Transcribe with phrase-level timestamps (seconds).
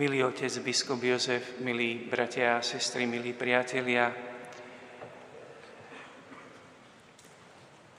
[0.00, 4.08] Milý otec biskup Jozef, milí bratia a sestry, milí priatelia,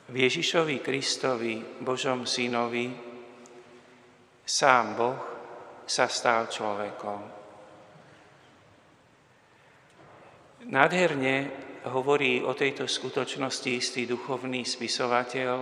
[0.09, 2.89] v Ježišovi Kristovi, Božom synovi,
[4.41, 5.21] sám Boh
[5.85, 7.21] sa stal človekom.
[10.73, 11.35] Nádherne
[11.85, 15.53] hovorí o tejto skutočnosti istý duchovný spisovateľ,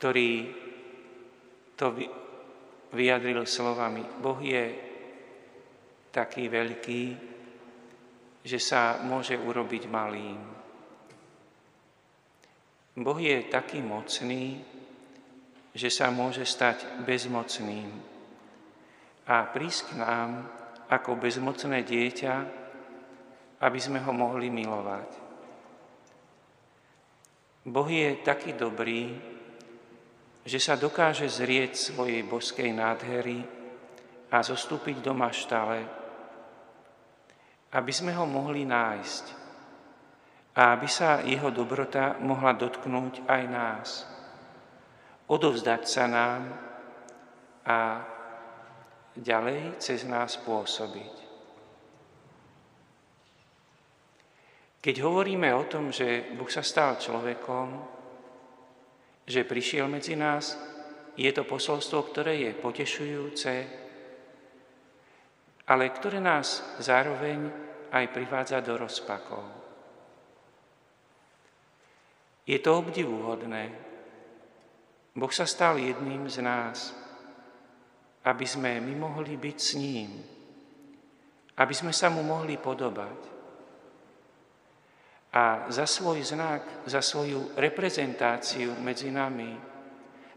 [0.00, 0.32] ktorý
[1.76, 1.92] to
[2.96, 4.00] vyjadril slovami.
[4.24, 4.83] Boh je
[6.14, 7.34] taký veľký,
[8.46, 10.38] že sa môže urobiť malým.
[12.94, 14.62] Boh je taký mocný,
[15.74, 17.90] že sa môže stať bezmocným
[19.26, 20.30] a prísť k nám
[20.86, 22.34] ako bezmocné dieťa,
[23.58, 25.10] aby sme ho mohli milovať.
[27.64, 29.16] Boh je taký dobrý,
[30.44, 33.40] že sa dokáže zrieť svojej boskej nádhery
[34.28, 36.03] a zostúpiť do maštale,
[37.74, 39.24] aby sme ho mohli nájsť
[40.54, 43.88] a aby sa jeho dobrota mohla dotknúť aj nás,
[45.26, 46.42] odovzdať sa nám
[47.66, 47.78] a
[49.18, 51.14] ďalej cez nás pôsobiť.
[54.78, 57.66] Keď hovoríme o tom, že Boh sa stal človekom,
[59.24, 60.54] že prišiel medzi nás,
[61.16, 63.52] je to posolstvo, ktoré je potešujúce,
[65.64, 67.48] ale ktoré nás zároveň
[67.94, 69.44] aj privádza do rozpakov.
[72.44, 73.72] Je to obdivuhodné.
[75.16, 76.92] Boh sa stal jedným z nás,
[78.28, 80.10] aby sme my mohli byť s ním,
[81.56, 83.34] aby sme sa mu mohli podobať
[85.34, 89.50] a za svoj znak, za svoju reprezentáciu medzi nami,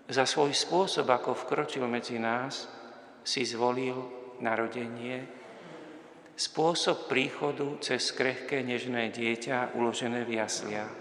[0.10, 2.66] za svoj spôsob, ako vkročil medzi nás,
[3.22, 5.26] si zvolil narodenie,
[6.38, 10.94] spôsob príchodu cez krehké nežné dieťa uložené v jasliach.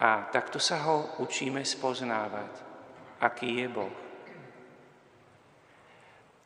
[0.00, 2.52] A takto sa ho učíme spoznávať,
[3.20, 3.96] aký je Boh.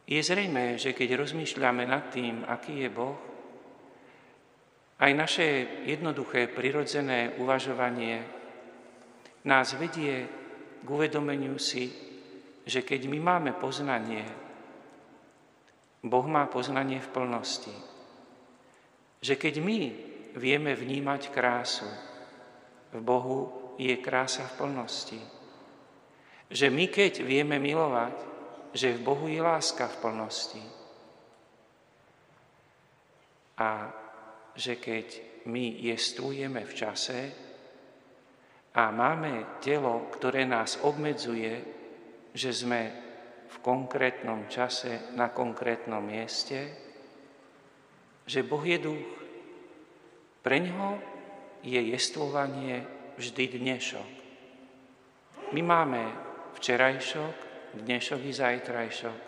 [0.04, 3.19] Je zrejme, že keď rozmýšľame nad tým, aký je Boh,
[5.00, 5.47] aj naše
[5.91, 8.22] jednoduché, prirodzené uvažovanie
[9.42, 10.28] nás vedie
[10.84, 11.91] k uvedomeniu si,
[12.62, 14.44] že keď my máme poznanie,
[16.04, 17.72] Boh má poznanie v plnosti.
[19.25, 19.78] Že keď my
[20.37, 21.88] vieme vnímať krásu,
[22.92, 23.41] v Bohu
[23.81, 25.20] je krása v plnosti.
[26.53, 28.15] Že my keď vieme milovať,
[28.76, 30.62] že v Bohu je láska v plnosti.
[33.56, 33.88] A
[34.53, 35.06] že keď
[35.48, 37.21] my jestvujeme v čase
[38.75, 41.65] a máme telo, ktoré nás obmedzuje,
[42.34, 43.03] že sme
[43.49, 46.72] v konkrétnom čase na konkrétnom mieste,
[48.25, 49.10] že Boh je duch.
[50.41, 51.00] Pre ňo
[51.65, 52.84] je jestvovanie
[53.16, 54.09] vždy dnešok.
[55.53, 56.03] My máme
[56.56, 57.37] včerajšok,
[57.84, 59.19] dnešok i zajtrajšok.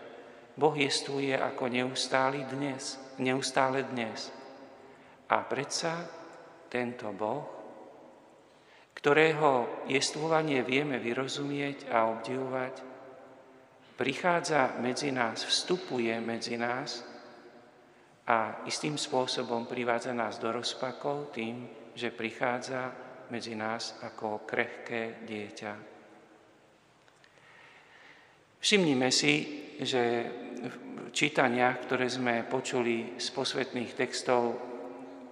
[0.57, 4.33] Boh jestvuje ako neustály dnes, neustále dnes.
[5.29, 6.09] A predsa
[6.69, 7.45] tento Boh,
[8.97, 12.96] ktorého jestvovanie vieme vyrozumieť a obdivovať,
[13.97, 17.01] prichádza medzi nás, vstupuje medzi nás
[18.29, 21.65] a istým spôsobom privádza nás do rozpakov tým,
[21.97, 22.93] že prichádza
[23.33, 25.73] medzi nás ako krehké dieťa.
[28.61, 29.33] Všimnime si,
[29.81, 30.03] že
[30.61, 34.57] v čítaniach, ktoré sme počuli z posvetných textov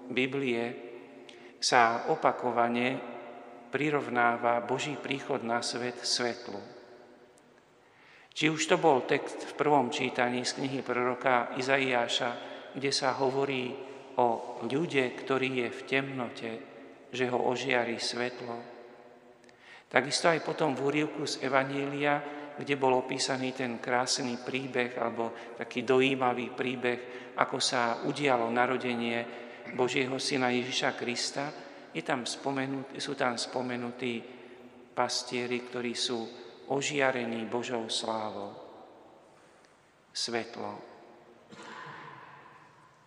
[0.10, 0.64] Biblie
[1.58, 3.02] sa opakovane
[3.74, 6.75] prirovnáva Boží príchod na svet svetlu.
[8.36, 12.32] Či už to bol text v prvom čítaní z knihy proroka Izaiáša,
[12.76, 13.72] kde sa hovorí
[14.20, 16.52] o ľude, ktorý je v temnote,
[17.16, 18.60] že ho ožiarí svetlo.
[19.88, 22.20] Takisto aj potom v úrivku z Evanília,
[22.60, 29.24] kde bol opísaný ten krásny príbeh, alebo taký dojímavý príbeh, ako sa udialo narodenie
[29.80, 31.56] Božieho Syna Ježiša Krista,
[31.96, 34.20] je tam sú tam spomenutí
[34.92, 38.54] pastieri, ktorí sú ožiarení Božou slávou.
[40.16, 40.80] Svetlo.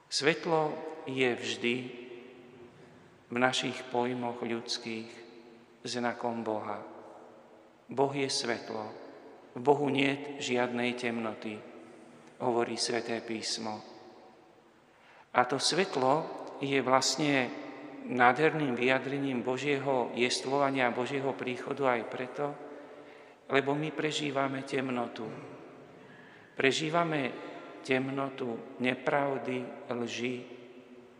[0.08, 0.72] Svetlo
[1.08, 1.74] je vždy
[3.28, 5.08] v našich pojmoch ľudských
[5.84, 6.80] znakom Boha.
[7.88, 8.84] Boh je svetlo.
[9.56, 11.56] V Bohu nie žiadnej temnoty,
[12.44, 13.80] hovorí sväté písmo.
[15.34, 16.24] A to svetlo
[16.60, 17.48] je vlastne
[18.08, 22.46] nádherným vyjadrením Božieho jestvovania Božieho príchodu aj preto,
[23.48, 25.24] lebo my prežívame temnotu.
[26.52, 27.32] Prežívame
[27.80, 30.44] temnotu nepravdy, lži,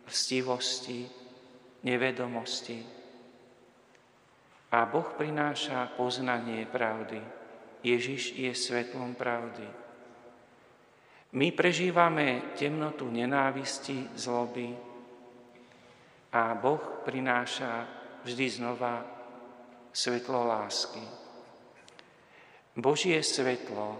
[0.05, 1.09] lstivosti,
[1.83, 2.79] nevedomosti.
[4.69, 7.17] A Boh prináša poznanie pravdy.
[7.81, 9.65] Ježiš je svetlom pravdy.
[11.33, 14.73] My prežívame temnotu nenávisti, zloby
[16.33, 17.85] a Boh prináša
[18.25, 19.01] vždy znova
[19.93, 21.28] svetlo lásky.
[22.79, 23.99] Božie svetlo,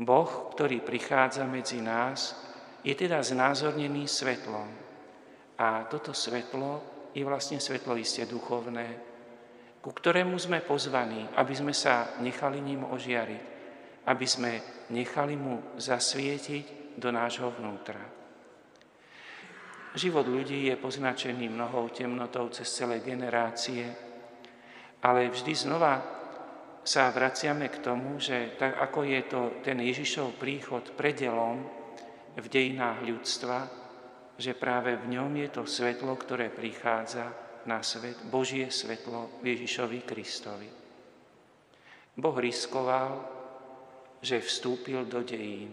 [0.00, 2.32] Boh, ktorý prichádza medzi nás,
[2.80, 4.68] je teda znázornený svetlom.
[5.60, 6.80] A toto svetlo
[7.12, 8.96] je vlastne svetlo isté duchovné,
[9.84, 13.44] ku ktorému sme pozvaní, aby sme sa nechali ním ožiariť,
[14.08, 14.52] aby sme
[14.88, 18.00] nechali mu zasvietiť do nášho vnútra.
[19.90, 23.90] Život ľudí je poznačený mnohou temnotou cez celé generácie,
[25.02, 26.19] ale vždy znova
[26.80, 31.60] sa vraciame k tomu, že tak ako je to ten Ježišov príchod predelom
[32.36, 33.58] v dejinách ľudstva,
[34.40, 37.28] že práve v ňom je to svetlo, ktoré prichádza
[37.68, 40.70] na svet, Božie svetlo Ježišovi Kristovi.
[42.16, 43.20] Boh riskoval,
[44.24, 45.72] že vstúpil do dejín.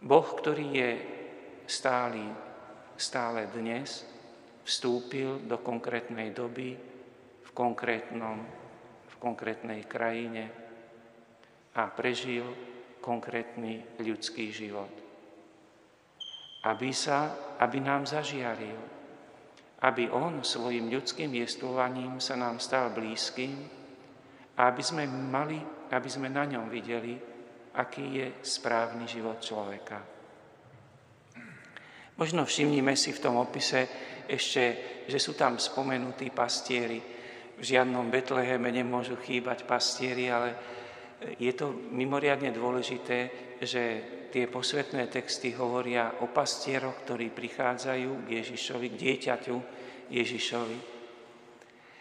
[0.00, 0.92] Boh, ktorý je
[1.68, 2.24] stály,
[2.96, 4.04] stále dnes,
[4.64, 6.76] vstúpil do konkrétnej doby,
[7.42, 8.61] v, konkrétnom,
[9.22, 10.50] konkrétnej krajine
[11.78, 12.42] a prežil
[12.98, 14.90] konkrétny ľudský život.
[16.66, 17.30] Aby, sa,
[17.62, 18.78] aby nám zažiaril,
[19.86, 23.54] aby On svojim ľudským jestvovaním sa nám stal blízkym
[24.58, 25.58] a aby sme mali
[25.92, 27.20] aby sme na ňom videli,
[27.76, 30.00] aký je správny život človeka.
[32.16, 33.88] Možno všimnime si v tom opise
[34.28, 34.62] ešte,
[35.08, 37.00] že sú tam spomenutí pastieri.
[37.62, 40.58] V žiadnom Betleheme nemôžu chýbať pastieri, ale
[41.38, 43.30] je to mimoriadne dôležité,
[43.62, 43.82] že
[44.34, 49.56] tie posvetné texty hovoria o pastieroch, ktorí prichádzajú k Ježišovi, k dieťaťu
[50.10, 50.78] Ježišovi.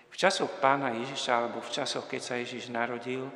[0.10, 3.30] V časoch pána Ježiša, alebo v časoch, keď sa Ježiš narodil,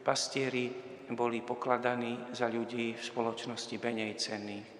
[0.00, 0.72] pastieri
[1.12, 4.75] boli pokladaní za ľudí v spoločnosti menej cenných.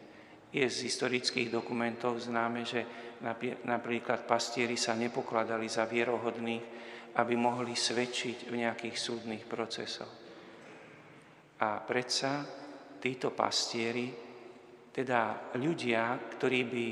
[0.57, 2.81] Je z historických dokumentov známe, že
[3.69, 6.65] napríklad pastieri sa nepokladali za vierohodných,
[7.21, 10.09] aby mohli svedčiť v nejakých súdnych procesoch.
[11.61, 12.41] A predsa
[12.97, 14.09] títo pastieri,
[14.97, 16.87] teda ľudia, ktorí by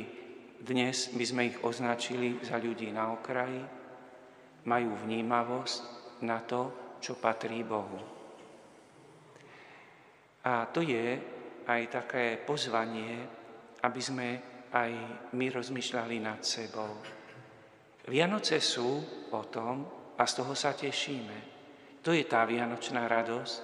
[0.64, 3.64] dnes by sme ich označili za ľudí na okraji,
[4.64, 5.80] majú vnímavosť
[6.24, 8.00] na to, čo patrí Bohu.
[10.44, 11.16] A to je
[11.64, 13.43] aj také pozvanie,
[13.84, 14.28] aby sme
[14.72, 14.90] aj
[15.36, 16.88] my rozmýšľali nad sebou.
[18.08, 18.88] Vianoce sú
[19.30, 21.38] o tom, a z toho sa tešíme.
[22.04, 23.56] To je tá vianočná radosť,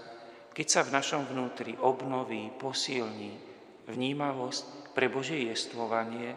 [0.51, 3.39] keď sa v našom vnútri obnoví, posilní
[3.87, 6.35] vnímavosť pre Božie jestvovanie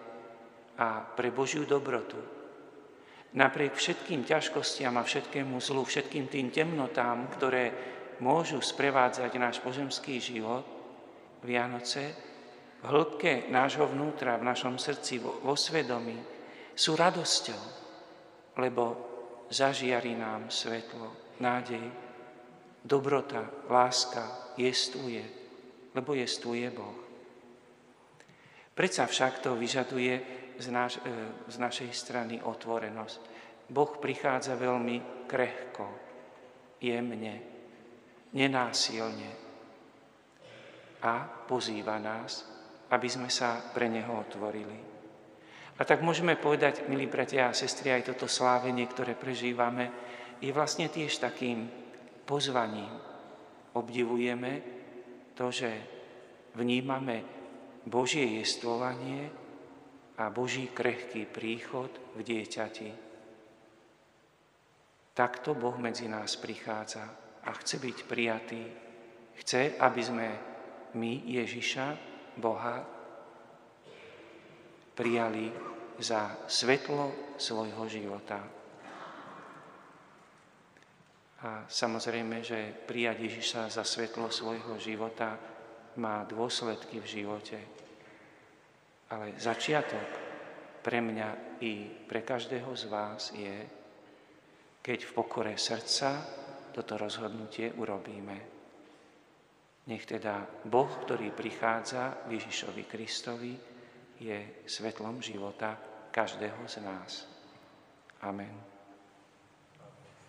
[0.77, 2.17] a pre Božiu dobrotu.
[3.33, 7.73] Napriek všetkým ťažkostiam a všetkému zlu, všetkým tým temnotám, ktoré
[8.21, 10.61] môžu sprevádzať náš pozemský život,
[11.41, 12.13] Vianoce,
[12.83, 16.19] v hĺbke nášho vnútra, v našom srdci, vo svedomí,
[16.75, 17.61] sú radosťou,
[18.59, 18.83] lebo
[19.47, 21.85] zažiari nám svetlo, nádej,
[22.83, 25.23] dobrota, láska jestuje,
[25.95, 26.99] lebo jestuje Boh.
[28.73, 30.13] Predsa však to vyžaduje
[30.59, 31.11] z, naš, e,
[31.47, 33.21] z našej strany otvorenosť.
[33.69, 35.87] Boh prichádza veľmi krehko,
[36.83, 37.35] jemne,
[38.33, 39.31] nenásilne
[41.05, 41.13] a
[41.47, 42.52] pozýva nás,
[42.93, 44.77] aby sme sa pre Neho otvorili.
[45.73, 49.89] A tak môžeme povedať, milí bratia a sestry, aj toto slávenie, ktoré prežívame,
[50.37, 51.65] je vlastne tiež takým
[52.29, 52.93] pozvaním.
[53.73, 54.61] Obdivujeme
[55.33, 55.73] to, že
[56.53, 57.25] vnímame
[57.89, 59.33] Božie jestvovanie
[60.21, 62.89] a Boží krehký príchod v dieťati.
[65.17, 67.05] Takto Boh medzi nás prichádza
[67.41, 68.63] a chce byť prijatý.
[69.41, 70.27] Chce, aby sme
[70.93, 72.83] my Ježiša, Boha,
[74.93, 75.49] prijali
[75.99, 78.39] za svetlo svojho života.
[81.43, 85.35] A samozrejme, že prijať Ježiša za svetlo svojho života
[85.99, 87.59] má dôsledky v živote.
[89.11, 90.07] Ale začiatok
[90.79, 93.55] pre mňa i pre každého z vás je,
[94.79, 96.23] keď v pokore srdca
[96.71, 98.62] toto rozhodnutie urobíme.
[99.83, 103.53] Nech teda Boh, ktorý prichádza Ježišovi Kristovi,
[104.15, 105.75] je svetlom života
[106.07, 107.27] každého z nás.
[108.23, 108.72] Amen.